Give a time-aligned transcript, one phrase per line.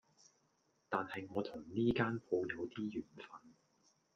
[0.89, 3.23] 但係我同呢間鋪有啲緣份